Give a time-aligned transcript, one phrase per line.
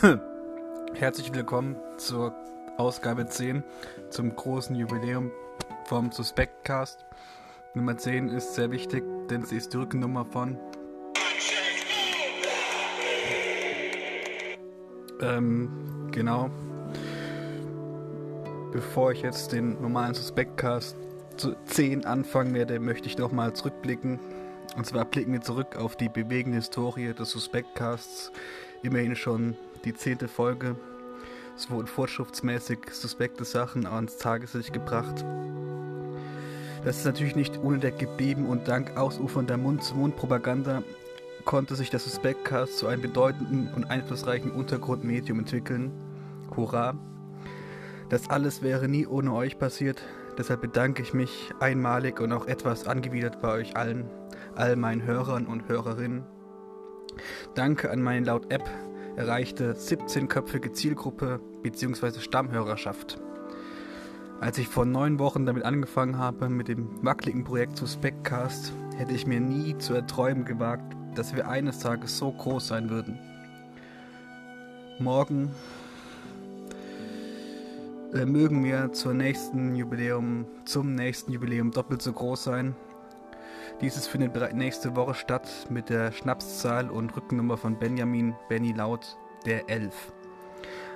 [0.94, 2.34] Herzlich willkommen zur
[2.78, 3.62] Ausgabe 10
[4.08, 5.30] zum großen Jubiläum
[5.84, 7.04] vom Suspectcast.
[7.74, 10.58] Nummer 10 ist sehr wichtig, denn sie ist die Rückennummer von.
[15.20, 16.50] Ähm, genau.
[18.72, 20.96] Bevor ich jetzt den normalen Suspectcast
[21.36, 24.18] zu 10 anfangen werde, möchte ich nochmal zurückblicken.
[24.76, 28.32] Und zwar blicken wir zurück auf die bewegende Historie des Suspectcasts.
[28.82, 30.76] Immerhin schon die zehnte Folge.
[31.56, 35.24] Es wurden vorschriftsmäßig suspekte Sachen ans Tageslicht gebracht.
[36.84, 40.82] Das ist natürlich nicht unentdeckt geblieben und dank ausufernder Mund-zu-Mund-Propaganda
[41.44, 45.90] konnte sich der Suspectcast zu einem bedeutenden und einflussreichen Untergrundmedium entwickeln.
[46.56, 46.94] Hurra!
[48.08, 50.02] Das alles wäre nie ohne euch passiert,
[50.36, 54.08] deshalb bedanke ich mich einmalig und auch etwas angewidert bei euch allen,
[54.54, 56.24] all meinen Hörern und Hörerinnen.
[57.54, 58.68] Danke an meine laut App
[59.16, 62.20] erreichte 17-köpfige Zielgruppe bzw.
[62.20, 63.20] Stammhörerschaft.
[64.40, 69.12] Als ich vor neun Wochen damit angefangen habe, mit dem wackeligen Projekt zu Speckcast, hätte
[69.12, 73.18] ich mir nie zu erträumen gewagt, dass wir eines Tages so groß sein würden.
[74.98, 75.50] Morgen
[78.14, 82.74] äh, mögen wir zur nächsten Jubiläum, zum nächsten Jubiläum doppelt so groß sein.
[83.80, 89.16] Dieses findet bereits nächste Woche statt mit der Schnapszahl und Rückennummer von Benjamin Benny Laut,
[89.46, 90.12] der 11.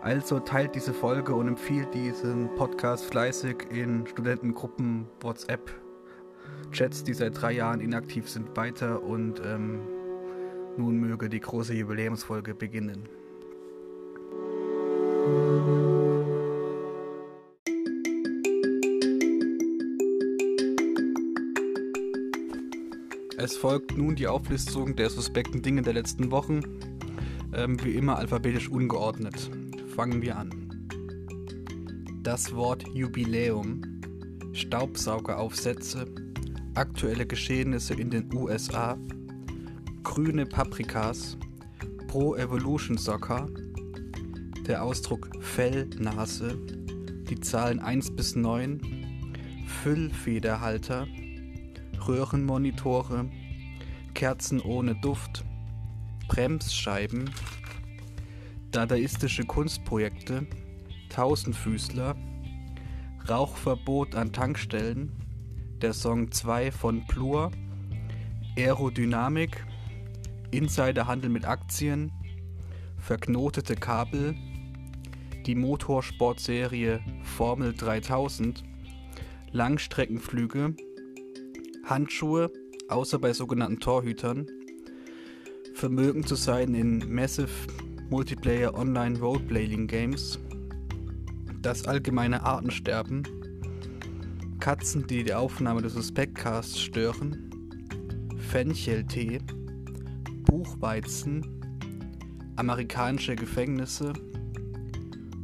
[0.00, 5.70] Also teilt diese Folge und empfiehlt diesen Podcast fleißig in Studentengruppen, WhatsApp,
[6.70, 9.80] Chats, die seit drei Jahren inaktiv sind, weiter und ähm,
[10.76, 13.08] nun möge die große Jubiläumsfolge beginnen.
[23.40, 26.60] Es folgt nun die Auflistung der suspekten Dinge der letzten Wochen,
[27.54, 29.48] ähm, wie immer alphabetisch ungeordnet.
[29.94, 30.50] Fangen wir an.
[32.24, 33.82] Das Wort Jubiläum,
[34.52, 36.06] Staubsaugeraufsätze,
[36.74, 38.98] aktuelle Geschehnisse in den USA,
[40.02, 41.38] grüne Paprikas,
[42.08, 43.46] Pro Evolution Soccer,
[44.66, 46.58] der Ausdruck Fellnase,
[47.30, 48.80] die Zahlen 1 bis 9,
[49.84, 51.06] Füllfederhalter,
[52.08, 53.26] Röhrenmonitore,
[54.14, 55.44] Kerzen ohne Duft,
[56.26, 57.30] Bremsscheiben,
[58.70, 60.46] dadaistische Kunstprojekte,
[61.10, 62.16] Tausendfüßler,
[63.28, 65.12] Rauchverbot an Tankstellen,
[65.82, 67.50] der Song 2 von Plur,
[68.56, 69.66] Aerodynamik,
[70.50, 72.10] Insiderhandel mit Aktien,
[72.96, 74.34] verknotete Kabel,
[75.46, 78.64] die Motorsportserie Formel 3000,
[79.52, 80.74] Langstreckenflüge,
[81.88, 82.52] Handschuhe,
[82.88, 84.46] außer bei sogenannten Torhütern,
[85.74, 87.48] Vermögen zu sein in Massive
[88.10, 90.38] Multiplayer Online Roleplaying Games,
[91.62, 93.22] das allgemeine Artensterben,
[94.60, 97.50] Katzen, die die Aufnahme des Suspektcasts stören,
[98.36, 99.38] Fencheltee,
[100.42, 101.46] Buchweizen,
[102.56, 104.12] amerikanische Gefängnisse,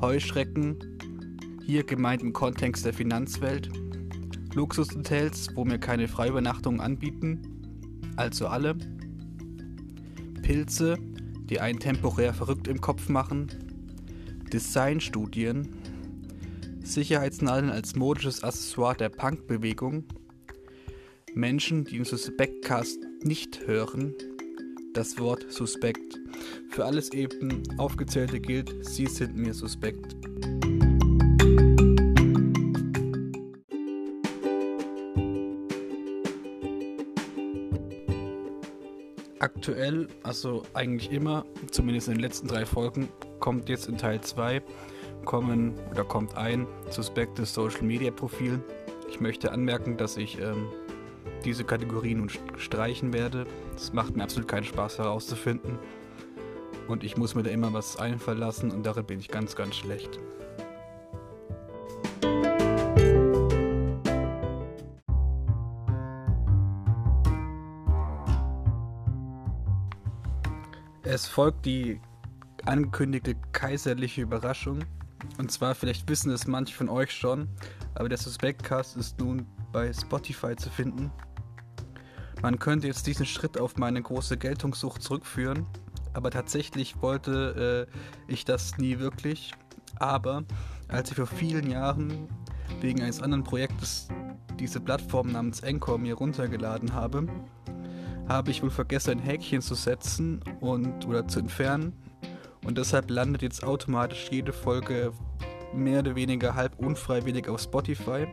[0.00, 0.78] Heuschrecken,
[1.66, 3.68] hier gemeint im Kontext der Finanzwelt,
[4.54, 7.60] Luxushotels, wo mir keine Freiübernachtung anbieten,
[8.16, 8.76] also alle.
[10.42, 10.98] Pilze,
[11.44, 13.48] die einen temporär verrückt im Kopf machen.
[14.52, 15.68] Designstudien.
[16.82, 20.04] Sicherheitsnadeln als modisches Accessoire der Punkbewegung.
[21.34, 24.14] Menschen, die den Suspectcast nicht hören.
[24.94, 26.18] Das Wort suspekt.
[26.68, 30.16] Für alles eben aufgezählte gilt, sie sind mir suspekt.
[39.40, 43.08] Aktuell, also eigentlich immer, zumindest in den letzten drei Folgen,
[43.40, 44.62] kommt jetzt in Teil 2,
[45.24, 48.60] kommen oder kommt ein suspektes Social Media Profil.
[49.08, 50.68] Ich möchte anmerken, dass ich ähm,
[51.44, 53.46] diese Kategorie nun streichen werde.
[53.74, 55.78] Es macht mir absolut keinen Spaß herauszufinden.
[56.86, 59.76] Und ich muss mir da immer was einfallen lassen und darin bin ich ganz, ganz
[59.76, 60.18] schlecht.
[71.02, 72.00] Es folgt die
[72.66, 74.80] angekündigte kaiserliche Überraschung.
[75.38, 77.48] Und zwar, vielleicht wissen es manche von euch schon,
[77.94, 81.10] aber der Suspectcast ist nun bei Spotify zu finden.
[82.42, 85.66] Man könnte jetzt diesen Schritt auf meine große Geltungssucht zurückführen,
[86.12, 89.52] aber tatsächlich wollte äh, ich das nie wirklich.
[89.98, 90.44] Aber
[90.88, 92.28] als ich vor vielen Jahren
[92.80, 94.08] wegen eines anderen Projektes
[94.58, 97.26] diese Plattform namens Encore mir runtergeladen habe,
[98.32, 101.92] habe ich wohl vergessen, ein Häkchen zu setzen und oder zu entfernen.
[102.64, 105.12] Und deshalb landet jetzt automatisch jede Folge
[105.74, 108.26] mehr oder weniger halb unfreiwillig auf Spotify.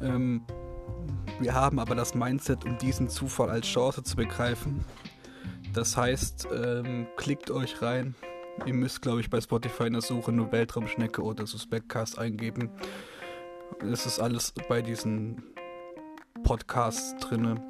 [0.00, 0.42] Ähm,
[1.40, 4.84] wir haben aber das Mindset, um diesen Zufall als Chance zu begreifen.
[5.72, 8.14] Das heißt, ähm, klickt euch rein.
[8.66, 12.70] Ihr müsst, glaube ich, bei Spotify in der Suche nur Weltraumschnecke oder Suspectcast eingeben.
[13.80, 15.42] Es ist alles bei diesen
[16.42, 17.69] Podcasts drinne.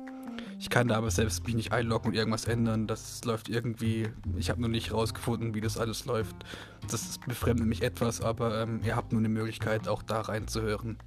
[0.61, 2.87] Ich kann da aber selbst mich nicht einloggen und irgendwas ändern.
[2.87, 4.11] Das läuft irgendwie.
[4.37, 6.37] Ich habe noch nicht rausgefunden, wie das alles läuft.
[6.91, 10.99] Das befremdet mich etwas, aber ähm, ihr habt nur eine Möglichkeit, auch da reinzuhören.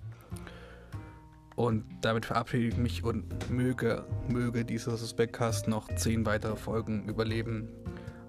[1.56, 7.70] Und damit verabschiede ich mich und möge, möge dieser Suspectcast noch zehn weitere Folgen überleben.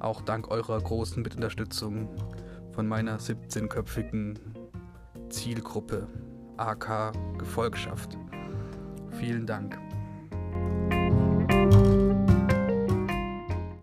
[0.01, 2.07] Auch dank eurer großen Mitunterstützung
[2.73, 4.39] von meiner 17-köpfigen
[5.31, 6.07] Zielgruppe
[6.59, 8.19] AK Gefolgschaft.
[9.19, 9.79] Vielen Dank.